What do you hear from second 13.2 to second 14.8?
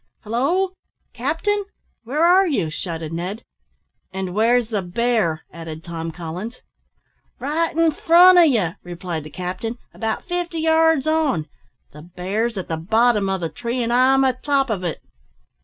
o' the tree, and I'm a top